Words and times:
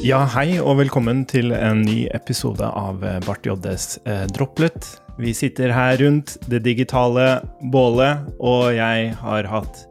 Ja, 0.00 0.22
hei 0.32 0.54
og 0.56 0.78
velkommen 0.78 1.26
til 1.28 1.52
en 1.52 1.82
ny 1.84 2.06
episode 2.16 2.64
av 2.64 3.02
eh, 3.04 3.18
Bart 3.26 3.44
JDs 3.44 3.98
eh, 4.08 4.22
Droplet. 4.32 4.86
Vi 5.20 5.34
sitter 5.36 5.74
her 5.76 5.98
rundt 6.00 6.38
det 6.48 6.62
digitale 6.64 7.26
bålet, 7.68 8.24
og 8.40 8.70
jeg 8.72 9.10
har 9.20 9.48
hatt 9.52 9.82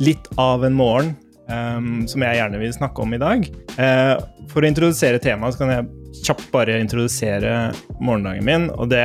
litt 0.00 0.24
av 0.40 0.64
en 0.64 0.78
morgen 0.78 1.12
um, 1.52 2.06
som 2.08 2.24
jeg 2.24 2.40
gjerne 2.40 2.62
vil 2.62 2.72
snakke 2.78 3.04
om 3.04 3.12
i 3.12 3.20
dag. 3.20 3.44
Uh, 3.76 4.16
for 4.48 4.64
å 4.64 4.70
introdusere 4.70 5.20
temaet 5.20 5.58
så 5.58 5.66
kan 5.66 5.74
jeg 5.74 6.22
kjapt 6.22 6.48
bare 6.54 6.80
introdusere 6.80 7.52
morgendagen 8.00 8.48
min, 8.48 8.70
og 8.72 8.88
det 8.94 9.04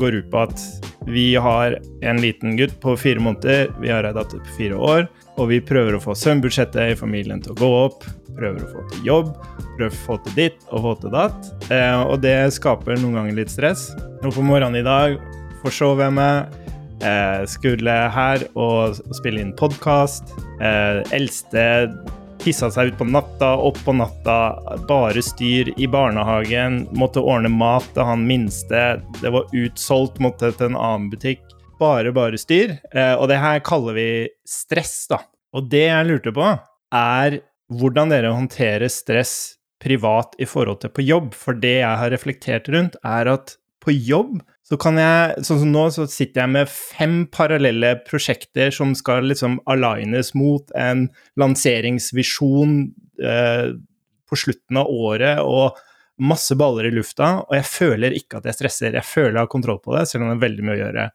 går 0.00 0.22
ut 0.22 0.32
på 0.32 0.46
at 0.46 0.64
vi 1.08 1.32
har 1.40 1.78
en 2.02 2.20
liten 2.22 2.56
gutt 2.58 2.76
på 2.82 2.96
fire 3.00 3.22
måneder, 3.22 3.72
vi 3.80 3.90
har 3.92 4.06
ei 4.06 4.14
datter 4.16 4.42
på 4.44 4.56
fire 4.58 4.78
år, 4.78 5.08
og 5.38 5.50
vi 5.52 5.60
prøver 5.62 5.96
å 5.96 6.02
få 6.02 6.16
søvnbudsjettet 6.18 6.92
i 6.92 6.98
familien 6.98 7.42
til 7.42 7.54
å 7.54 7.58
gå 7.58 7.70
opp, 7.86 8.06
prøver 8.38 8.62
å 8.62 8.70
få 8.72 8.84
til 8.92 9.08
jobb, 9.08 9.32
prøver 9.76 9.90
å 9.92 10.04
få 10.04 10.18
til 10.26 10.36
ditt 10.38 10.64
og 10.70 10.84
få 10.84 10.94
til 11.02 11.14
datt. 11.14 11.50
Eh, 11.72 12.00
og 12.02 12.22
det 12.24 12.36
skaper 12.56 12.98
noen 12.98 13.20
ganger 13.20 13.38
litt 13.40 13.52
stress. 13.52 13.88
Og 14.22 14.32
på 14.34 14.44
morgenen 14.44 14.80
i 14.80 14.86
dag 14.86 15.18
forsov 15.62 16.02
jeg 16.02 16.14
meg. 16.18 16.58
Eh, 16.98 17.44
skulle 17.46 17.94
her 18.10 18.42
og 18.58 18.98
spille 19.14 19.42
inn 19.44 19.54
podkast. 19.58 20.34
Eh, 20.58 21.02
eldste 21.14 21.64
hissa 22.44 22.70
seg 22.70 22.92
ut 22.92 22.98
på 23.00 23.06
natta, 23.08 23.54
opp 23.56 23.78
på 23.84 23.94
natta. 23.96 24.38
Bare 24.88 25.22
styr 25.24 25.72
i 25.76 25.88
barnehagen. 25.90 26.84
Måtte 26.98 27.22
ordne 27.22 27.50
mat 27.52 27.86
til 27.94 28.06
han 28.08 28.26
minste. 28.28 29.02
Det 29.20 29.32
var 29.34 29.50
utsolgt, 29.56 30.20
måtte 30.22 30.52
til 30.54 30.72
en 30.72 30.78
annen 30.78 31.10
butikk. 31.12 31.44
Bare, 31.78 32.12
bare 32.14 32.38
styr. 32.40 32.76
Eh, 32.92 33.14
og 33.14 33.28
det 33.30 33.38
her 33.42 33.62
kaller 33.66 33.96
vi 33.98 34.08
stress, 34.48 35.06
da. 35.10 35.22
Og 35.54 35.70
det 35.70 35.86
jeg 35.86 36.08
lurte 36.08 36.34
på, 36.34 36.48
er 36.94 37.40
hvordan 37.68 38.12
dere 38.12 38.34
håndterer 38.34 38.90
stress 38.92 39.58
privat 39.82 40.34
i 40.42 40.46
forhold 40.48 40.82
til 40.82 40.92
på 40.94 41.04
jobb. 41.06 41.32
For 41.36 41.56
det 41.58 41.78
jeg 41.80 42.02
har 42.02 42.12
reflektert 42.14 42.68
rundt, 42.72 42.98
er 43.06 43.30
at 43.36 43.56
på 43.88 43.96
jobb 43.96 44.38
så 44.68 44.76
kan 44.80 44.98
jeg 45.00 45.44
Sånn 45.46 45.62
som 45.62 45.72
nå, 45.72 45.86
så 45.94 46.04
sitter 46.10 46.44
jeg 46.44 46.52
med 46.58 46.70
fem 46.70 47.18
parallelle 47.32 47.94
prosjekter 48.04 48.72
som 48.74 48.92
skal 48.98 49.28
liksom 49.30 49.58
alignes 49.70 50.34
mot 50.36 50.68
en 50.76 51.06
lanseringsvisjon 51.40 52.74
eh, 53.24 53.70
på 54.28 54.36
slutten 54.36 54.76
av 54.76 54.90
året, 54.92 55.40
og 55.40 55.78
masse 56.20 56.52
baller 56.58 56.90
i 56.90 56.92
lufta. 56.92 57.30
Og 57.46 57.54
jeg 57.56 57.64
føler 57.70 58.16
ikke 58.18 58.42
at 58.42 58.50
jeg 58.50 58.58
stresser. 58.58 58.98
Jeg 58.98 59.08
føler 59.08 59.38
jeg 59.38 59.46
har 59.46 59.54
kontroll 59.54 59.80
på 59.80 59.96
det, 59.96 60.04
selv 60.10 60.26
om 60.26 60.34
det 60.34 60.36
er 60.36 60.44
veldig 60.44 60.66
mye 60.66 60.76
å 60.76 60.82
gjøre. 60.82 61.06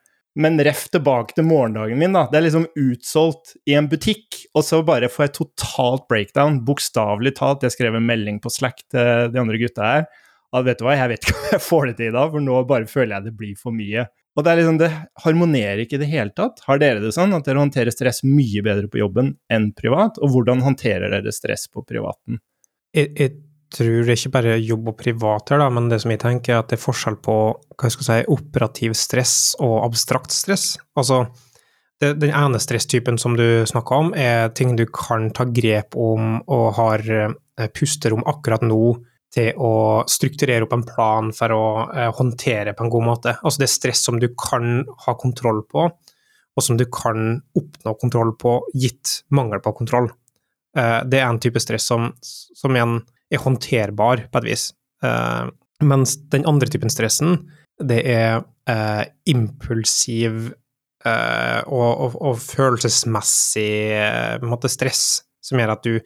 Men 0.41 0.58
ref 0.65 0.87
tilbake 0.89 1.37
til 1.37 1.45
morgendagen 1.45 1.99
min, 2.02 2.15
da. 2.17 2.25
Det 2.31 2.39
er 2.39 2.47
liksom 2.47 2.65
utsolgt 2.87 3.53
i 3.69 3.77
en 3.77 3.91
butikk, 3.91 4.39
og 4.58 4.65
så 4.65 4.81
bare 4.87 5.11
får 5.13 5.27
jeg 5.27 5.35
totalt 5.37 6.08
breakdown. 6.09 6.63
Bokstavelig 6.65 7.35
talt. 7.37 7.67
Jeg 7.67 7.77
skrev 7.77 7.99
en 7.99 8.09
melding 8.09 8.41
på 8.41 8.49
Slack 8.49 8.81
til 8.89 9.30
de 9.30 9.43
andre 9.43 9.61
gutta 9.61 9.91
her. 9.91 10.09
At 10.53 10.65
vet 10.67 10.81
du 10.81 10.85
hva, 10.85 10.97
jeg 10.97 11.09
vet 11.13 11.23
ikke 11.25 11.37
om 11.39 11.47
jeg 11.55 11.63
får 11.65 11.87
det 11.87 11.95
til 11.97 12.11
i 12.11 12.15
dag, 12.15 12.33
for 12.33 12.45
nå 12.45 12.59
bare 12.69 12.89
føler 12.89 13.15
jeg 13.15 13.25
det 13.27 13.37
blir 13.39 13.55
for 13.59 13.75
mye. 13.75 14.05
Og 14.33 14.45
det 14.45 14.51
er 14.51 14.59
liksom, 14.59 14.77
det 14.81 14.89
harmonerer 15.23 15.83
ikke 15.83 15.97
i 15.99 16.01
det 16.01 16.09
hele 16.09 16.33
tatt. 16.33 16.61
Har 16.65 16.81
dere 16.81 17.01
det 17.03 17.13
sånn 17.13 17.33
at 17.37 17.45
dere 17.45 17.61
håndterer 17.61 17.93
stress 17.93 18.23
mye 18.25 18.63
bedre 18.65 18.89
på 18.89 19.01
jobben 19.01 19.35
enn 19.53 19.71
privat? 19.77 20.17
Og 20.21 20.33
hvordan 20.33 20.63
håndterer 20.65 21.13
dere 21.13 21.33
stress 21.33 21.67
på 21.69 21.85
privaten? 21.85 22.41
Jeg, 22.93 23.11
jeg 23.17 23.35
tror 23.73 24.03
det 24.05 24.13
er 24.13 24.19
ikke 24.19 24.33
bare 24.33 24.57
jobb 24.61 24.91
og 24.91 24.97
privat 24.99 25.53
her, 25.53 25.61
da, 25.61 25.69
men 25.73 25.89
det 25.89 26.01
som 26.03 26.13
jeg 26.13 26.21
tenker, 26.21 26.55
er 26.55 26.63
at 26.63 26.69
det 26.69 26.77
er 26.79 26.83
forskjell 26.83 27.17
på 27.25 27.37
hva 27.53 27.89
jeg 27.89 27.95
skal 27.97 28.09
si, 28.09 28.19
operativ 28.33 28.97
stress 28.97 29.37
og 29.61 29.79
abstrakt 29.83 30.33
stress. 30.33 30.75
Altså, 30.97 31.23
det, 32.01 32.15
den 32.21 32.33
ene 32.33 32.61
stresstypen 32.61 33.17
som 33.21 33.37
du 33.37 33.63
snakka 33.69 34.01
om, 34.05 34.13
er 34.17 34.53
ting 34.57 34.75
du 34.77 34.85
kan 34.89 35.29
ta 35.33 35.45
grep 35.49 35.97
om 35.97 36.39
og 36.43 36.67
har 36.77 37.05
eh, 37.09 37.69
pusterom 37.73 38.25
akkurat 38.30 38.65
nå 38.65 38.81
til 39.33 39.58
å 39.58 40.04
strukturere 40.10 40.67
opp 40.67 40.76
en 40.76 40.86
plan 40.86 41.32
for 41.36 41.54
å 41.55 41.66
eh, 41.89 42.10
håndtere 42.14 42.76
på 42.77 42.86
en 42.86 42.92
god 42.94 43.08
måte. 43.08 43.36
Altså 43.42 43.64
det 43.64 43.70
er 43.70 43.73
stress 43.73 44.04
som 44.05 44.20
du 44.21 44.27
kan 44.38 44.83
ha 45.05 45.16
kontroll 45.20 45.64
på, 45.70 45.88
og 46.54 46.66
som 46.66 46.77
du 46.77 46.86
kan 46.94 47.39
oppnå 47.58 47.95
kontroll 48.02 48.36
på, 48.39 48.60
gitt 48.77 49.23
mangel 49.33 49.64
på 49.64 49.73
kontroll. 49.80 50.11
Eh, 50.77 50.99
det 51.10 51.22
er 51.22 51.32
en 51.32 51.42
type 51.42 51.61
stress 51.64 51.89
som, 51.89 52.11
som 52.22 52.77
igjen 52.77 52.99
er 53.33 53.42
håndterbar 53.42 54.27
på 54.30 54.43
et 54.43 54.49
vis. 54.52 54.70
Eh, 55.04 55.45
mens 55.83 56.16
den 56.32 56.45
andre 56.49 56.70
typen 56.70 56.93
stressen, 56.93 57.39
det 57.82 58.04
er 58.08 58.43
uh, 58.70 59.04
impulsiv 59.27 60.54
uh, 61.04 61.61
og, 61.66 61.89
og, 61.89 62.14
og, 62.22 62.38
følelsesmessig 62.39 64.43
måte, 64.45 64.70
stress, 64.72 65.23
som 65.43 65.60
gjør 65.60 65.73
at 65.73 65.88
du 65.88 65.98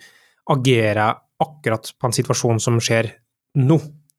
agerer 0.56 1.20
akkurat 1.44 1.92
på 2.00 2.10
en 2.10 2.16
situasjon 2.16 2.62
som 2.64 2.80
skjer 2.84 3.12
nå, 3.62 3.78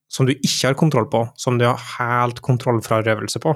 som 0.09 0.29
du 0.29 0.33
ikke 0.35 0.71
har 0.71 0.79
kontroll 0.79 1.09
på, 1.11 1.25
som 1.37 1.59
du 1.59 1.67
har 1.67 1.81
helt 1.99 2.41
kontroll 2.45 2.81
fra 2.85 3.03
røvelse 3.05 3.43
på. 3.45 3.55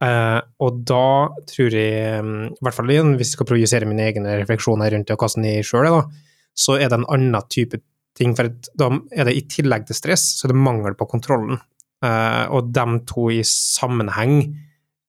og 0.00 0.76
da 0.88 1.28
tror 1.44 1.74
jeg, 1.76 2.20
i 2.24 2.64
hvert 2.64 2.76
fall 2.76 2.88
hvis 2.88 3.34
jeg 3.34 3.34
skal 3.34 3.48
projisere 3.50 3.88
mine 3.88 4.06
egne 4.08 4.38
refleksjoner 4.40 4.94
rundt 4.94 5.10
det 5.10 5.16
og 5.18 5.44
jeg 5.44 5.66
sjøl 5.68 5.90
er, 5.90 5.98
da, 5.98 6.30
så 6.56 6.78
er 6.78 6.88
det 6.88 7.00
en 7.00 7.10
annen 7.12 7.48
type 7.52 7.82
ting. 8.16 8.34
For 8.36 8.50
da 8.78 8.90
er 9.14 9.28
det 9.28 9.36
i 9.36 9.44
tillegg 9.50 9.86
til 9.88 9.98
stress, 9.98 10.26
så 10.38 10.46
er 10.46 10.54
det 10.54 10.62
mangel 10.62 10.96
på 10.98 11.08
kontrollen. 11.10 11.60
Uh, 12.00 12.48
og 12.56 12.72
de 12.72 12.86
to 13.08 13.28
i 13.34 13.42
sammenheng 13.46 14.38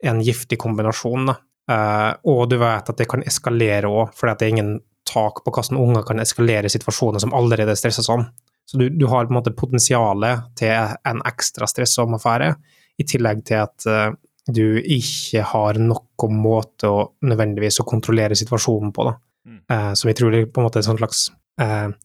er 0.02 0.14
en 0.14 0.24
giftig 0.26 0.60
kombinasjon. 0.62 1.32
Uh, 1.72 2.12
og 2.28 2.48
du 2.52 2.58
vet 2.62 2.92
at 2.92 3.00
det 3.00 3.08
kan 3.12 3.24
eskalere 3.28 3.90
òg, 3.90 4.16
for 4.18 4.32
det 4.32 4.48
er 4.48 4.56
ingen 4.56 4.74
tak 5.12 5.44
på 5.44 5.54
hvordan 5.54 5.80
unger 5.82 6.06
kan 6.08 6.22
eskalere 6.24 6.72
situasjoner 6.72 7.24
som 7.24 7.34
allerede 7.38 7.76
er 7.76 7.80
stressa 7.80 8.04
sånn. 8.06 8.26
Så 8.66 8.80
du, 8.80 8.88
du, 8.90 9.08
har 9.12 9.26
på 9.28 9.34
en 9.34 9.40
måte 9.40 9.56
potensialet 9.58 10.52
til 10.60 10.72
en 10.72 11.24
ekstra 11.28 11.68
stressom 11.68 12.16
affære, 12.16 12.54
i 13.02 13.08
tillegg 13.08 13.42
til 13.48 13.64
at 13.64 13.88
uh, 13.90 14.14
du 14.48 14.78
ikke 14.80 15.44
har 15.52 15.80
noen 15.82 16.38
måte 16.40 16.90
å 16.90 17.04
nødvendigvis 17.26 17.82
å 17.82 17.88
kontrollere 17.90 18.38
situasjonen 18.38 18.94
på, 18.96 19.10
da. 19.10 19.18
Mm. 19.42 19.96
som 19.98 20.06
jeg 20.06 20.18
tror 20.20 20.36
er 20.38 20.44
på 20.46 20.62
en 20.62 20.68
måte 20.68 20.78
en 20.84 20.86
slags 20.86 21.00
slags 21.02 21.96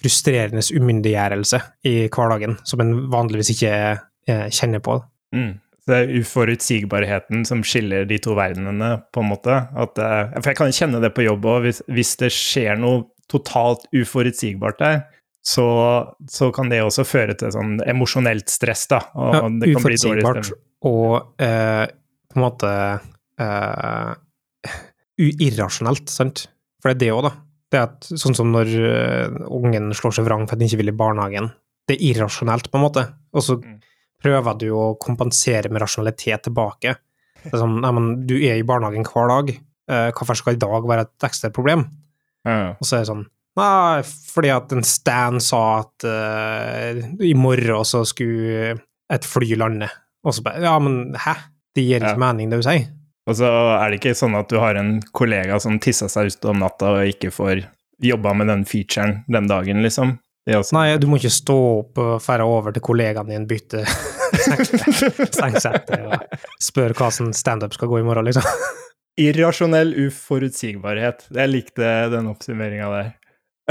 frustrerende 0.00 0.62
umyndiggjørelse 0.74 1.60
i 1.86 1.92
hverdagen, 2.10 2.56
som 2.66 2.82
en 2.82 2.90
vanligvis 3.12 3.52
ikke 3.54 3.70
kjenner 4.26 4.82
på. 4.82 4.96
Mm. 5.36 5.52
Det 5.90 5.96
er 5.98 6.12
uforutsigbarheten 6.20 7.44
som 7.48 7.64
skiller 7.66 8.06
de 8.08 8.20
to 8.22 8.36
verdenene, 8.38 8.92
på 9.10 9.24
en 9.24 9.30
måte. 9.32 9.56
At, 9.74 9.98
eh, 9.98 10.36
for 10.38 10.52
jeg 10.52 10.60
kan 10.60 10.76
kjenne 10.76 11.02
det 11.02 11.12
på 11.16 11.26
jobb 11.26 11.48
òg, 11.50 11.64
hvis, 11.66 11.82
hvis, 11.90 12.14
det 12.22 12.30
skjer 12.34 12.78
noe 12.80 13.08
totalt 13.30 13.86
uforutsigbart 13.94 14.80
der. 14.82 15.02
Så, 15.46 15.64
så, 16.28 16.50
kan 16.52 16.68
det 16.70 16.82
også 16.84 17.06
føre 17.08 17.34
til 17.38 17.52
sånn 17.54 17.78
emosjonelt 17.88 18.50
stress, 18.52 18.84
da. 18.90 19.00
Og 19.16 19.34
ja, 19.34 19.44
det 19.62 19.70
kan 19.72 19.86
bli 19.86 20.00
dårlig. 20.02 20.50
Og 20.86 21.42
eh, 21.42 21.86
på 22.30 22.38
en 22.38 22.44
måte 22.44 22.72
eh, 23.40 24.10
irrasjonelt, 25.20 26.12
sant? 26.12 26.44
For 26.80 26.92
det 26.92 26.96
er 26.96 27.00
det 27.02 27.14
òg, 27.16 27.24
da. 27.28 27.32
Det 27.70 27.78
er 27.78 27.86
at, 27.86 28.08
sånn 28.18 28.34
som 28.34 28.50
når 28.50 28.70
uh, 28.82 29.40
ungen 29.54 29.92
slår 29.94 30.16
seg 30.16 30.26
vrang 30.26 30.46
for 30.48 30.56
at 30.56 30.60
den 30.60 30.66
ikke 30.66 30.80
vil 30.80 30.90
i 30.90 30.96
barnehagen. 30.96 31.52
Det 31.86 31.96
er 31.96 32.06
irrasjonelt, 32.08 32.70
på 32.70 32.80
en 32.80 32.84
måte. 32.84 33.04
Og 33.36 33.44
så 33.46 33.56
mm. 33.60 33.76
Prøver 34.20 34.58
du 34.60 34.68
å 34.76 34.84
kompensere 35.00 35.70
med 35.72 35.82
rasjonalitet 35.82 36.46
tilbake. 36.48 36.94
Det 37.40 37.52
er 37.54 37.62
sånn, 37.62 37.78
nei, 37.82 37.92
men 37.96 38.08
du 38.28 38.36
er 38.36 38.60
i 38.60 38.66
barnehagen 38.66 39.06
hver 39.08 39.30
dag, 39.32 39.52
uh, 39.90 40.08
hvorfor 40.16 40.38
skal 40.38 40.56
i 40.56 40.60
dag 40.60 40.88
være 40.88 41.06
et 41.08 41.28
ekstra 41.30 41.52
problem? 41.54 41.86
Ja. 42.46 42.74
Og 42.76 42.88
så 42.88 42.98
er 42.98 43.04
det 43.04 43.12
sånn 43.12 43.28
Nei, 43.58 44.00
fordi 44.06 44.48
at 44.54 44.70
en 44.72 44.84
Stan 44.86 45.40
sa 45.42 45.60
at 45.80 46.04
uh, 46.06 47.00
i 47.26 47.32
morgen 47.36 47.84
så 47.84 48.04
skulle 48.06 48.76
et 49.10 49.26
fly 49.26 49.56
lande. 49.58 49.88
Og 50.22 50.36
så 50.36 50.44
bare 50.46 50.62
Ja, 50.62 50.76
men 50.80 51.16
hæ? 51.18 51.34
Det 51.74 51.82
gir 51.82 51.98
ikke 51.98 52.14
ja. 52.14 52.22
mening, 52.22 52.50
det 52.50 52.60
du 52.60 52.66
sier. 52.66 52.86
Og 53.28 53.36
så 53.38 53.50
er 53.50 53.90
det 53.90 54.00
ikke 54.00 54.16
sånn 54.18 54.38
at 54.38 54.48
du 54.50 54.56
har 54.62 54.78
en 54.78 54.96
kollega 55.14 55.58
som 55.62 55.78
tisser 55.82 56.10
seg 56.10 56.32
ut 56.32 56.48
om 56.50 56.62
natta 56.62 56.94
og 56.96 57.10
ikke 57.12 57.30
får 57.34 57.64
jobba 58.02 58.32
med 58.38 58.48
den 58.50 58.64
featuren 58.66 59.20
den 59.30 59.50
dagen, 59.50 59.82
liksom. 59.84 60.16
Nei, 60.48 60.86
du 60.98 61.06
må 61.06 61.18
ikke 61.20 61.32
stå 61.32 61.56
opp 61.80 62.00
og 62.00 62.12
fære 62.24 62.46
over 62.48 62.72
til 62.72 62.82
kollegaen 62.82 63.28
din, 63.28 63.46
bytte 63.46 63.84
sengsette 65.40 65.98
og 66.06 66.38
spørre 66.62 66.96
hva 66.96 67.10
som 67.12 67.28
standup 67.36 67.76
skal 67.76 67.90
gå 67.90 68.00
i 68.00 68.06
morgen, 68.06 68.30
liksom. 68.30 68.46
Irrasjonell 69.20 69.92
uforutsigbarhet. 70.06 71.26
Jeg 71.34 71.52
likte 71.52 71.88
den 72.12 72.30
oppsummeringa 72.30 72.90
der. 72.94 73.10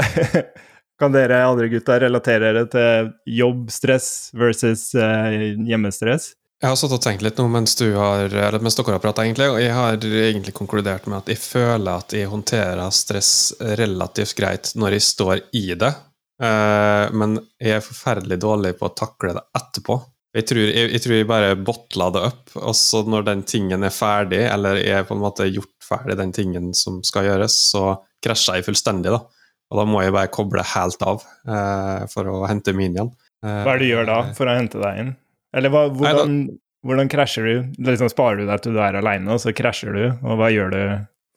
kan 1.00 1.14
dere 1.14 1.42
andre 1.48 1.70
gutta 1.72 1.96
relatere 2.00 2.52
dere 2.52 2.66
til 2.70 3.10
jobbstress 3.40 4.30
versus 4.36 4.90
uh, 4.94 5.32
hjemmestress? 5.66 6.34
Jeg 6.60 6.68
har 6.68 6.76
satt 6.76 6.92
og 6.92 7.00
tenkt 7.00 7.24
litt 7.24 7.38
nå 7.40 7.46
mens, 7.48 7.72
har, 7.80 8.34
mens 8.60 8.76
dere 8.76 8.92
har 8.92 9.00
prata, 9.00 9.24
egentlig, 9.24 9.48
og 9.48 9.62
jeg 9.62 9.72
har 9.72 9.96
egentlig 9.96 10.52
konkludert 10.54 11.08
med 11.08 11.22
at 11.22 11.30
jeg 11.32 11.40
føler 11.40 12.04
at 12.04 12.12
jeg 12.12 12.28
håndterer 12.28 12.92
stress 12.92 13.32
relativt 13.80 14.36
greit 14.36 14.74
når 14.76 14.98
jeg 14.98 15.06
står 15.08 15.40
i 15.56 15.70
det, 15.80 15.94
men 16.40 17.36
jeg 17.60 17.76
er 17.76 17.84
forferdelig 17.84 18.38
dårlig 18.40 18.70
på 18.78 18.88
å 18.88 18.94
takle 18.96 19.34
det 19.36 19.42
etterpå. 19.58 19.98
Jeg 20.36 20.46
tror 20.46 20.60
jeg, 20.62 20.90
jeg 20.94 21.02
tror 21.02 21.14
jeg, 21.16 21.26
bare 21.26 21.56
botla 21.58 22.06
det 22.14 22.22
opp, 22.28 22.52
og 22.60 22.74
så 22.78 23.02
når 23.02 23.26
den 23.26 23.42
tingen 23.50 23.82
er 23.84 23.92
ferdig, 23.94 24.44
eller 24.46 24.78
jeg 24.78 25.00
er 25.00 25.08
på 25.08 25.16
en 25.16 25.24
måte 25.24 25.48
gjort 25.50 25.74
ferdig 25.82 26.16
den 26.20 26.32
tingen 26.32 26.70
som 26.76 27.00
skal 27.06 27.26
gjøres, 27.26 27.56
så 27.72 27.98
krasjer 28.22 28.60
jeg 28.60 28.68
fullstendig, 28.68 29.10
da. 29.16 29.24
Og 29.70 29.78
da 29.80 29.86
må 29.86 30.02
jeg 30.02 30.14
bare 30.14 30.30
koble 30.34 30.62
helt 30.66 31.02
av 31.06 31.22
eh, 31.26 32.06
for 32.10 32.30
å 32.30 32.44
hente 32.50 32.74
min 32.76 32.94
igjen. 32.94 33.12
Hva 33.42 33.74
er 33.74 33.80
det 33.80 33.86
du 33.86 33.90
gjør 33.90 34.08
da 34.08 34.18
for 34.36 34.50
å 34.50 34.56
hente 34.58 34.80
deg 34.82 35.02
inn? 35.02 35.12
Eller 35.56 35.72
hva, 35.72 35.84
hvordan, 35.94 36.40
hvordan 36.86 37.10
krasjer 37.10 37.46
du? 37.46 37.84
Liksom 37.90 38.10
Sparer 38.12 38.42
du 38.42 38.50
deg 38.50 38.64
til 38.64 38.76
du 38.76 38.82
er 38.82 38.98
aleine, 38.98 39.30
og 39.34 39.42
så 39.42 39.54
krasjer 39.56 39.96
du? 39.96 40.04
Og 40.26 40.38
hva 40.38 40.50
gjør 40.52 40.74
du 40.74 40.82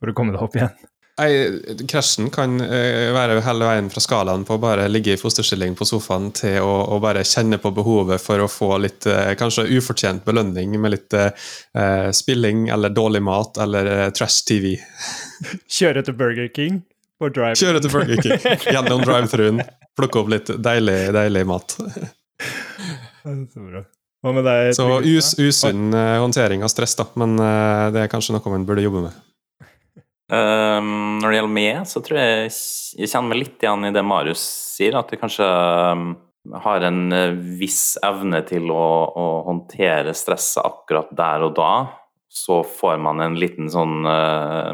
for 0.01 0.11
å 0.11 0.15
komme 0.17 0.35
deg 0.35 0.45
opp 0.45 0.57
igjen? 0.57 0.73
Krasjen 1.13 2.31
kan 2.33 2.55
uh, 2.57 3.13
være 3.13 3.41
hele 3.45 3.67
veien 3.67 3.89
fra 3.93 4.01
skalaen 4.01 4.41
på 4.47 4.55
å 4.55 4.61
bare 4.61 4.87
ligge 4.89 5.13
i 5.13 5.19
fosterstilling 5.19 5.75
på 5.77 5.85
sofaen 5.85 6.31
til 6.33 6.57
å, 6.65 6.71
å 6.89 6.97
bare 7.03 7.21
kjenne 7.21 7.59
på 7.61 7.69
behovet 7.75 8.21
for 8.21 8.41
å 8.41 8.47
få 8.49 8.79
litt 8.81 9.05
uh, 9.05 9.35
kanskje 9.37 9.67
ufortjent 9.77 10.23
belønning 10.25 10.73
med 10.81 10.95
litt 10.95 11.13
uh, 11.13 11.29
spilling 12.09 12.65
eller 12.73 12.89
dårlig 12.89 13.21
mat 13.21 13.59
eller 13.61 14.09
trash-TV. 14.09 14.73
Kjøre 15.77 16.01
til 16.07 16.17
Burger 16.17 16.49
King? 16.55 16.81
Kjøre 17.21 17.83
til 17.83 17.93
Burger 17.93 18.17
King 18.17 18.41
gjennom 18.73 19.03
drive-thruen. 19.05 19.61
Plukke 19.93 20.23
opp 20.23 20.31
litt 20.33 20.49
deilig, 20.65 20.97
deilig 21.13 21.43
mat. 21.45 21.75
Så 23.21 23.67
bra. 23.67 23.83
Deg? 24.23 24.71
Så 24.73 24.87
us, 24.97 25.29
usunn 25.37 25.93
håndtering 25.93 26.65
av 26.65 26.73
stress, 26.73 26.97
da. 26.97 27.05
Men 27.19 27.37
det 27.93 28.01
er 28.01 28.11
kanskje 28.11 28.33
noe 28.35 28.55
man 28.55 28.65
burde 28.67 28.83
jobbe 28.83 29.05
med. 29.05 29.21
Um, 30.31 31.19
når 31.19 31.27
det 31.27 31.37
gjelder 31.37 31.51
meg, 31.51 31.79
så 31.89 32.01
tror 32.03 32.19
jeg 32.21 32.43
jeg 32.47 33.09
kjenner 33.11 33.29
meg 33.33 33.41
litt 33.41 33.65
igjen 33.65 33.89
i 33.89 33.91
det 33.91 34.03
Marius 34.07 34.43
sier, 34.77 34.95
at 34.95 35.11
jeg 35.11 35.19
kanskje 35.19 35.47
um, 35.47 36.13
har 36.63 36.85
en 36.87 37.01
uh, 37.11 37.35
viss 37.59 37.97
evne 38.03 38.39
til 38.47 38.71
å, 38.71 38.85
å, 39.19 39.25
håndtere 39.49 40.15
stresset 40.15 40.63
akkurat 40.63 41.11
der 41.15 41.43
og 41.49 41.57
da. 41.59 41.73
Så 42.33 42.61
får 42.65 42.97
man 43.03 43.21
en 43.21 43.37
liten 43.37 43.69
sånn 43.69 44.07
uh, 44.07 44.71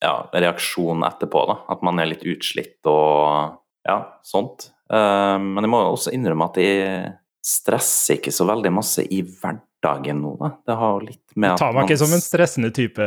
ja, 0.00 0.14
reaksjon 0.32 1.04
etterpå, 1.06 1.44
da. 1.52 1.60
At 1.76 1.84
man 1.86 2.00
er 2.00 2.10
litt 2.14 2.24
utslitt 2.26 2.80
og 2.88 3.60
ja, 3.86 4.00
sånt. 4.26 4.70
Um, 4.90 5.52
men 5.54 5.66
jeg 5.66 5.74
må 5.76 5.84
også 5.84 6.16
innrømme 6.16 6.48
at 6.50 6.58
jeg 6.64 7.10
stresser 7.46 8.18
ikke 8.18 8.32
så 8.34 8.48
veldig 8.48 8.72
masse 8.80 9.04
i 9.04 9.20
hverdagen 9.22 9.66
dagen 9.82 10.20
nå, 10.22 10.34
da. 10.40 10.50
Det 10.66 10.76
har 10.80 10.92
jo 10.94 11.06
litt 11.06 11.36
med 11.36 11.54
at 11.54 11.62
Tar 11.62 11.72
meg 11.76 11.88
ikke 11.88 12.00
som 12.02 12.12
en 12.14 12.22
stressende 12.24 12.70
type. 12.74 13.06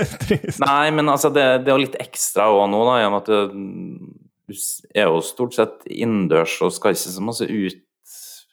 Nei, 0.66 0.86
men 0.94 1.08
altså, 1.08 1.30
det, 1.32 1.46
det 1.64 1.72
er 1.72 1.78
jo 1.78 1.84
litt 1.86 1.98
ekstra 2.02 2.50
òg 2.52 2.66
nå, 2.72 2.82
da, 2.88 2.98
gjennom 3.00 3.20
at 3.22 3.30
du 3.32 4.58
er 4.94 5.08
jo 5.08 5.22
stort 5.24 5.56
sett 5.56 5.86
innendørs 5.88 6.58
og 6.64 6.74
skal 6.74 6.96
ikke 6.96 7.14
så 7.16 7.24
masse 7.24 7.48
ut 7.48 7.80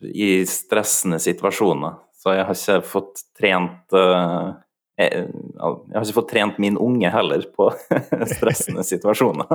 i 0.01 0.31
stressende 0.49 1.19
situasjoner. 1.21 1.99
Så 2.21 2.35
jeg 2.37 2.45
har 2.47 2.57
ikke 2.57 2.87
fått 2.87 3.23
trent 3.37 3.97
uh, 3.97 4.53
jeg, 4.99 5.25
jeg, 5.25 5.95
har 5.95 6.05
ikke 6.05 6.17
fått 6.19 6.31
trent 6.31 6.59
min 6.61 6.77
unge 6.79 7.09
heller 7.11 7.43
på 7.55 7.71
stressende 8.35 8.85
situasjoner. 8.87 9.49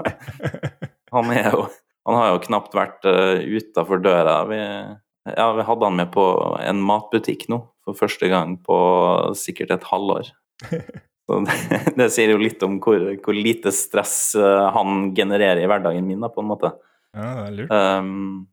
Han, 1.15 1.31
er 1.31 1.53
jo, 1.55 1.69
han 2.05 2.17
har 2.19 2.33
jo 2.33 2.41
knapt 2.49 2.75
vært 2.77 3.07
uh, 3.09 3.39
utafor 3.41 4.03
døra. 4.03 4.41
Vi, 4.51 4.59
ja, 5.31 5.47
vi 5.55 5.65
hadde 5.65 5.87
han 5.87 5.97
med 5.97 6.11
på 6.13 6.25
en 6.59 6.81
matbutikk 6.83 7.47
nå 7.49 7.61
for 7.87 7.99
første 7.99 8.29
gang 8.31 8.57
på 8.67 8.79
sikkert 9.39 9.77
et 9.77 9.87
halvår. 9.87 10.33
Så 11.27 11.41
det, 11.43 11.79
det 11.99 12.11
sier 12.15 12.31
jo 12.31 12.39
litt 12.39 12.61
om 12.63 12.77
hvor, 12.83 13.03
hvor, 13.19 13.35
lite 13.35 13.73
stress 13.75 14.37
eh, 14.39 14.67
han 14.77 15.11
genererer 15.17 15.59
i 15.59 15.67
hverdagen 15.67 16.07
min, 16.07 16.21
da, 16.23 16.31
på 16.31 16.43
en 16.43 16.53
måte. 16.53 16.71
Ja, 17.17 17.33
det 17.41 17.47
er 17.47 17.57
lurt. 17.57 17.73
Um, 17.75 18.45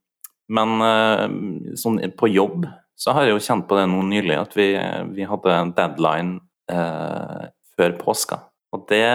men 0.53 0.81
uh, 0.81 1.75
sånn 1.79 2.01
på 2.17 2.29
jobb 2.33 2.65
så 2.99 3.13
har 3.15 3.27
jeg 3.27 3.35
jo 3.35 3.43
kjent 3.45 3.67
på 3.69 3.77
det 3.77 3.85
nå 3.89 4.01
nylig, 4.07 4.35
at 4.37 4.57
vi, 4.57 4.67
vi 5.13 5.27
hadde 5.27 5.53
en 5.53 5.73
deadline 5.77 6.39
uh, 6.71 7.45
før 7.77 7.95
påska. 7.99 8.39
Og 8.73 8.87
det, 8.89 9.05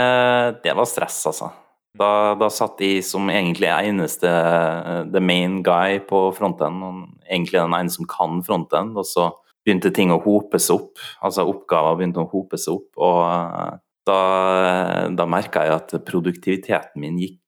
det 0.63 0.75
var 0.79 0.87
stress, 0.87 1.19
altså. 1.31 1.51
Da, 1.99 2.37
da, 2.39 2.47
satt 2.53 2.77
de 2.79 3.01
som 3.03 3.27
egentlig 3.33 3.71
eneste 3.73 4.31
the 5.11 5.23
main 5.25 5.59
guy 5.67 5.99
på 6.07 6.29
fronten, 6.37 6.79
egentlig 7.27 7.59
den 7.59 7.75
ene 7.75 7.91
som 7.91 8.07
kan 8.07 8.39
fronten, 8.47 8.93
og 8.95 9.07
så 9.09 9.33
begynte 9.69 9.93
ting 9.95 10.13
å 10.15 10.23
hope 10.25 10.61
seg 10.63 10.79
opp. 10.79 11.03
Altså 11.25 11.45
oppgaver 11.49 11.99
begynte 12.01 12.25
å 12.25 12.31
hope 12.33 12.57
seg 12.61 12.79
opp. 12.79 12.89
Og 12.97 13.21
eh, 13.29 13.77
da, 14.09 14.21
da 15.13 15.29
merka 15.29 15.67
jeg 15.67 15.77
at 15.77 15.95
produktiviteten 16.09 17.03
min 17.03 17.21
gikk 17.21 17.43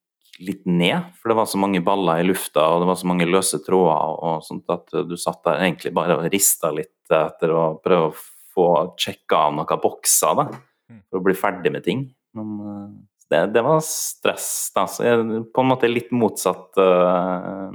litt 0.45 0.65
ned. 0.69 1.13
For 1.21 1.33
det 1.33 1.39
var 1.41 1.49
så 1.49 1.61
mange 1.61 1.83
baller 1.85 2.21
i 2.21 2.27
lufta, 2.29 2.67
og 2.73 2.85
det 2.85 2.91
var 2.91 2.99
så 3.01 3.09
mange 3.09 3.29
løse 3.29 3.61
tråder 3.65 4.21
og 4.29 4.45
sånt 4.45 4.73
at 4.73 4.93
du 5.09 5.17
satt 5.21 5.43
der 5.49 5.65
egentlig 5.65 5.95
bare 5.97 6.19
og 6.21 6.29
rista 6.33 6.73
litt 6.75 6.93
etter 7.11 7.53
å 7.57 7.65
prøve 7.83 8.11
å 8.11 8.19
få 8.51 8.67
sjekka 9.01 9.47
av 9.47 9.55
noen 9.57 9.83
bokser 9.83 10.37
da, 10.39 10.47
mm. 10.51 11.01
for 11.09 11.21
å 11.21 11.25
bli 11.27 11.37
ferdig 11.39 11.73
med 11.75 11.87
ting. 11.87 12.05
Men 12.37 12.53
eh, 12.61 12.91
det, 13.31 13.45
det 13.55 13.65
var 13.67 13.83
stress, 13.87 14.51
da. 14.75 14.87
Så 14.91 15.07
jeg, 15.07 15.43
på 15.55 15.65
en 15.65 15.71
måte 15.71 15.91
litt 15.91 16.11
motsatt 16.15 16.81
uh, 16.83 17.71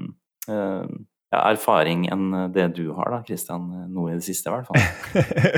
uh, 0.51 0.95
erfaring 1.33 2.06
enn 2.13 2.30
det 2.54 2.68
du 2.77 2.89
har, 2.95 3.10
da, 3.12 3.24
Kristian, 3.25 3.68
nå 3.92 4.10
i 4.10 4.16
det 4.18 4.25
siste, 4.25 4.50
i 4.50 4.54
hvert 4.54 4.69
fall. 4.69 4.80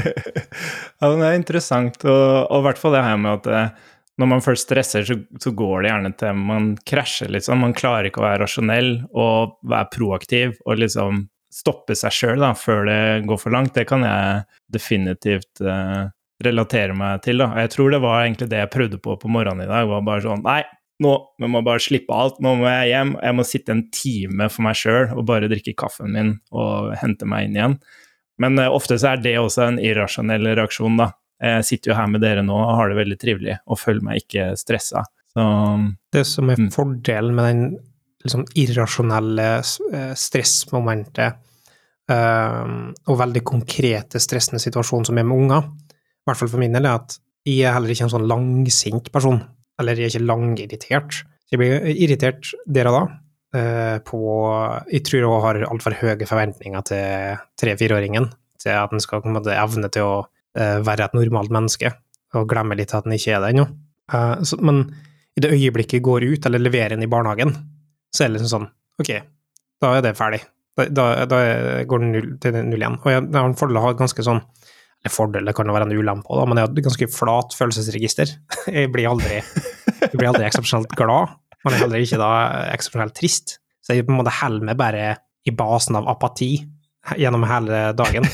ja, 1.01 1.11
det 1.11 1.27
er 1.27 1.37
interessant, 1.37 1.99
og, 2.07 2.47
og 2.47 2.61
i 2.61 2.65
hvert 2.67 2.81
fall 2.81 2.97
det 2.97 3.05
her 3.05 3.19
med 3.21 3.39
at 3.41 3.49
eh, 3.51 3.87
når 4.17 4.31
man 4.31 4.43
først 4.43 4.65
stresser, 4.65 5.05
så, 5.05 5.17
så, 5.41 5.53
går 5.53 5.83
det 5.83 5.91
gjerne 5.91 6.13
til 6.17 6.43
man 6.49 6.69
krasjer, 6.89 7.31
liksom. 7.35 7.61
Man 7.61 7.75
klarer 7.77 8.09
ikke 8.09 8.23
å 8.23 8.25
være 8.25 8.43
rasjonell 8.45 8.93
og 9.13 9.57
være 9.69 9.91
proaktiv 9.93 10.55
og 10.65 10.81
liksom 10.81 11.27
stoppe 11.53 11.95
seg 11.97 12.13
sjøl 12.13 12.45
før 12.57 12.87
det 12.89 13.01
går 13.29 13.41
for 13.41 13.53
langt. 13.53 13.75
Det 13.77 13.85
kan 13.89 14.03
jeg 14.05 14.41
definitivt 14.73 15.61
uh, 15.61 16.09
relatere 16.43 16.97
meg 16.97 17.21
til. 17.25 17.41
da. 17.41 17.51
Jeg 17.63 17.73
tror 17.73 17.93
det 17.93 18.01
var 18.03 18.23
egentlig 18.23 18.49
det 18.51 18.63
jeg 18.63 18.73
prøvde 18.73 18.99
på 19.01 19.15
på 19.21 19.31
morgenen 19.31 19.65
i 19.65 19.69
dag. 19.69 19.87
var 19.89 20.05
bare 20.05 20.25
sånn 20.25 20.43
Nei, 20.45 20.61
nå 21.03 21.13
må 21.45 21.59
jeg 21.59 21.67
bare 21.67 21.83
slippe 21.83 22.15
alt, 22.15 22.39
nå 22.41 22.55
må 22.57 22.67
jeg 22.69 22.91
hjem. 22.93 23.13
Jeg 23.21 23.37
må 23.37 23.45
sitte 23.45 23.73
en 23.75 23.85
time 23.93 24.49
for 24.49 24.65
meg 24.65 24.77
sjøl 24.79 25.13
og 25.13 25.27
bare 25.29 25.49
drikke 25.51 25.75
kaffen 25.77 26.13
min 26.15 26.33
og 26.49 26.95
hente 26.97 27.27
meg 27.29 27.47
inn 27.47 27.57
igjen. 27.59 27.77
Men 28.41 28.57
uh, 28.61 28.69
ofte 28.73 28.97
så 28.97 29.13
er 29.13 29.21
det 29.21 29.35
også 29.39 29.65
en 29.67 29.81
irrasjonell 29.81 30.53
reaksjon, 30.57 30.97
da. 30.99 31.11
Jeg 31.37 31.67
sitter 31.67 31.91
jo 31.91 31.97
her 31.99 32.07
med 32.09 32.23
dere 32.25 32.41
nå 32.45 32.55
og 32.57 32.79
har 32.79 32.89
det 32.89 32.97
veldig 32.97 33.17
trivelig 33.21 33.59
og 33.69 33.77
føler 33.77 34.05
meg 34.05 34.23
ikke 34.23 34.49
stressa. 34.57 35.03
Så 35.29 35.43
Det 36.13 36.23
som 36.25 36.49
er 36.49 36.63
mm. 36.63 36.71
fordelen 36.73 37.35
med 37.37 37.45
den 37.45 37.61
liksom 38.25 38.47
irrasjonelle 38.57 39.45
eh, 39.61 40.13
stressmomentet 40.17 41.37
uh, 42.09 42.65
og 43.05 43.19
veldig 43.21 43.43
konkrete, 43.45 44.21
stressende 44.23 44.59
situasjonen 44.63 45.05
som 45.11 45.21
er 45.21 45.27
med 45.29 45.45
unger, 45.45 45.69
i 45.93 46.27
hvert 46.27 46.41
fall 46.41 46.49
for 46.51 46.63
min 46.63 46.73
del, 46.73 46.89
er 46.89 46.97
at 47.03 47.19
jeg 47.47 47.69
er 47.69 47.77
heller 47.77 47.93
ikke 47.93 48.07
en 48.09 48.15
sånn 48.17 48.27
langsint 48.27 49.13
person. 49.13 49.39
Eller 49.81 49.99
jeg 49.99 50.09
er 50.09 50.15
ikke 50.15 50.27
langirritert. 50.27 51.21
Jeg 51.51 51.61
blir 51.61 51.87
irritert 51.93 52.51
der 52.65 52.89
og 52.89 52.97
da. 52.97 53.05
Uh, 53.55 53.97
på 54.03 54.19
Jeg 54.91 55.05
tror 55.07 55.21
jeg 55.21 55.43
har 55.45 55.61
altfor 55.69 55.95
høye 56.01 56.27
forventninger 56.27 56.87
til 56.89 57.37
tre-fireåringen. 57.61 58.27
Til 58.61 58.73
at 58.73 58.91
han 58.93 59.03
skal 59.03 59.23
måte, 59.31 59.55
evne 59.55 59.89
til 59.93 60.07
å 60.07 60.15
uh, 60.25 60.79
være 60.85 61.07
et 61.07 61.17
normalt 61.17 61.53
menneske, 61.53 61.93
og 62.35 62.49
glemme 62.49 62.77
litt 62.77 62.93
at 62.93 63.07
han 63.07 63.15
ikke 63.15 63.37
er 63.37 63.45
det 63.45 63.53
ennå. 63.55 63.67
Uh, 64.11 64.41
men 64.65 64.83
i 65.37 65.43
det 65.43 65.53
øyeblikket 65.53 66.03
går 66.03 66.25
ut, 66.25 66.45
eller 66.49 66.63
leverer 66.63 66.97
han 66.97 67.05
i 67.05 67.11
barnehagen, 67.11 67.53
så 68.11 68.25
er 68.25 68.31
det 68.31 68.39
liksom 68.39 68.53
sånn 68.55 68.69
Ok, 68.97 69.11
da 69.83 69.91
er 69.93 70.01
det 70.01 70.15
ferdig. 70.17 70.39
Da, 70.77 70.87
da, 70.89 71.03
da 71.29 71.39
går 71.85 72.01
den 72.01 72.15
null, 72.15 72.31
til 72.41 72.55
null 72.57 72.81
igjen. 72.81 72.95
Og 73.03 73.11
jeg, 73.11 73.23
jeg 73.27 73.37
har 73.37 73.45
en 73.45 73.57
fordel 73.59 73.77
å 73.77 73.83
ha 73.83 73.91
ganske 73.97 74.25
sånn 74.25 74.41
en 75.05 75.13
fordel, 75.13 75.45
det 75.47 75.53
kan 75.55 75.69
jo 75.69 75.75
være 75.75 75.87
en 75.87 75.95
ulempe 75.95 76.31
òg, 76.33 76.47
men 76.49 76.59
jeg 76.59 76.67
har 76.67 76.73
et 76.73 76.87
ganske 76.87 77.09
flat 77.13 77.53
følelsesregister. 77.57 78.33
Jeg 78.77 78.91
blir 78.93 79.09
aldri, 79.09 79.39
jeg 80.01 80.15
blir 80.17 80.29
aldri 80.29 80.45
eksepsjonelt 80.47 80.91
glad, 80.97 81.31
men 81.63 81.73
jeg 81.73 81.77
er 81.79 81.83
heller 81.85 82.03
ikke 82.03 82.19
da 82.19 82.31
eksepsjonelt 82.73 83.15
trist. 83.17 83.57
Så 83.81 83.95
jeg 83.95 84.05
på 84.05 84.11
en 84.11 84.19
måte 84.19 84.33
holder 84.35 84.65
meg 84.67 84.77
bare 84.79 85.05
i 85.47 85.53
basen 85.55 85.95
av 85.95 86.09
apati 86.11 86.51
gjennom 87.15 87.45
hele 87.47 87.79
dagen. 87.97 88.27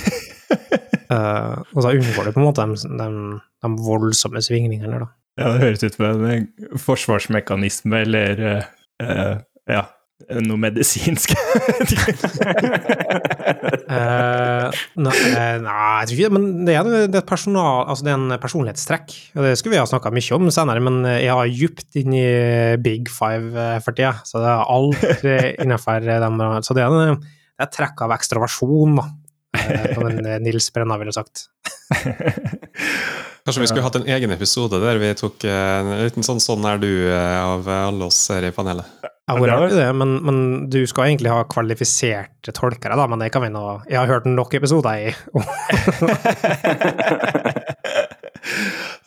uh, 1.14 1.62
og 1.76 1.80
så 1.86 1.94
unngår 1.94 2.30
du 2.30 2.34
på 2.34 2.42
en 2.42 2.48
måte 2.48 2.66
de, 2.66 2.94
de, 3.00 3.10
de 3.64 3.72
voldsomme 3.86 4.42
svingningene, 4.44 5.04
da. 5.06 5.12
Ja, 5.40 5.54
det 5.54 5.62
høres 5.64 5.86
ut 5.86 5.98
som 5.98 6.26
en 6.30 6.50
forsvarsmekanisme 6.82 8.02
eller 8.06 8.44
uh, 8.44 9.38
ja, 9.70 9.86
noe 10.44 10.60
medisinsk? 10.60 11.34
uh, 13.90 14.68
nei, 15.00 15.18
nei, 15.64 16.00
jeg 16.02 16.08
tror 16.10 16.16
ikke 16.16 16.28
det. 16.28 16.34
Men 16.36 16.46
det 16.68 16.76
er, 16.78 16.90
det 17.12 17.20
er, 17.20 17.28
personal, 17.28 17.84
altså 17.92 18.08
det 18.08 18.14
er 18.14 18.20
en 18.20 18.36
personlighetstrekk. 18.42 19.16
og 19.38 19.48
Det 19.48 19.56
skulle 19.60 19.76
vi 19.76 19.82
ha 19.82 19.88
snakka 19.90 20.14
mye 20.14 20.38
om 20.38 20.50
senere, 20.54 20.84
men 20.84 21.02
jeg 21.12 21.34
har 21.34 21.52
djupt 21.52 22.00
inn 22.02 22.16
i 22.18 22.28
big 22.84 23.12
five 23.12 23.52
eh, 23.54 23.80
for 23.84 23.98
tida. 23.98 24.14
Så 24.28 24.42
det 24.44 24.50
er 24.52 24.72
alt 24.78 25.02
innenfor 25.64 26.08
dem. 26.08 26.34
Så 26.66 26.78
det 26.78 26.86
er, 26.86 26.92
det 27.20 27.68
er 27.68 27.74
trekk 27.74 28.06
av 28.06 28.16
ekstraversjon, 28.18 29.00
da. 29.02 29.10
Eh, 29.64 29.90
som 29.94 30.10
Nils 30.44 30.70
Brenna 30.74 30.98
ville 31.02 31.14
sagt. 31.16 31.48
Kanskje 33.44 33.60
vi 33.60 33.68
skulle 33.68 33.84
hatt 33.86 33.98
en 34.00 34.08
egen 34.08 34.32
episode 34.32 34.80
der 34.80 35.02
vi 35.02 35.10
tok 35.20 35.44
en 35.52 35.90
liten 36.00 36.24
sånn 36.24 36.40
'sånn 36.40 36.64
er 36.64 36.78
du' 36.80 37.12
av 37.12 37.68
alle 37.68 38.08
oss 38.08 38.30
her 38.32 38.48
i 38.48 38.54
panelet. 38.56 38.88
Ja, 39.24 39.38
hvor 39.40 39.48
er 39.48 39.70
det, 39.72 39.86
men, 39.96 40.18
men 40.28 40.40
du 40.68 40.82
skal 40.90 41.08
egentlig 41.08 41.32
ha 41.32 41.46
kvalifiserte 41.48 42.52
tolkere, 42.56 42.98
da, 43.00 43.06
men 43.08 43.22
det 43.24 43.30
kan 43.32 43.46
vi 43.46 43.54
nå 43.54 43.62
Jeg 43.88 44.02
har 44.02 44.10
hørt 44.12 44.26
nok 44.28 44.52
episoder 44.60 45.00
i. 45.00 45.14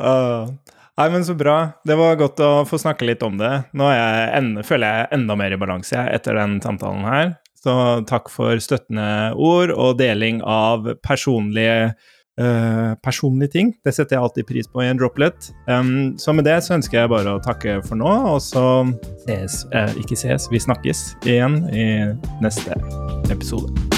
uh, 0.00 0.48
Nei, 0.96 1.10
men 1.12 1.24
så 1.28 1.34
bra. 1.36 1.56
Det 1.84 1.92
var 2.00 2.16
godt 2.16 2.40
å 2.40 2.64
få 2.64 2.78
snakke 2.80 3.04
litt 3.04 3.20
om 3.26 3.36
det. 3.36 3.52
Nå 3.76 3.90
jeg 3.92 4.28
enda, 4.38 4.62
føler 4.64 4.86
jeg 4.88 5.10
enda 5.18 5.36
mer 5.36 5.52
i 5.52 5.58
balanse 5.60 6.06
etter 6.08 6.38
den 6.40 6.56
samtalen 6.64 7.04
her. 7.04 7.34
Så 7.60 7.74
takk 8.08 8.30
for 8.32 8.56
støttende 8.62 9.34
ord 9.36 9.74
og 9.74 9.98
deling 10.00 10.40
av 10.40 10.88
personlige, 11.04 11.92
uh, 12.40 12.94
personlige 13.04 13.54
ting. 13.56 13.74
Det 13.84 13.94
setter 13.94 14.16
jeg 14.16 14.24
alltid 14.24 14.48
pris 14.48 14.70
på 14.70 14.84
i 14.84 14.88
en 14.90 15.00
droplet. 15.00 15.50
Um, 15.68 16.16
så 16.20 16.34
med 16.36 16.48
det 16.48 16.58
så 16.64 16.76
ønsker 16.78 17.02
jeg 17.02 17.12
bare 17.12 17.36
å 17.36 17.42
takke 17.44 17.80
for 17.86 17.98
nå, 18.00 18.12
og 18.34 18.40
så 18.44 18.64
ses 19.26 19.62
uh, 19.74 19.92
Ikke 20.00 20.18
ses, 20.18 20.50
vi 20.52 20.62
snakkes 20.62 21.08
igjen 21.26 21.62
i 21.72 21.86
neste 22.44 22.76
episode. 23.32 23.95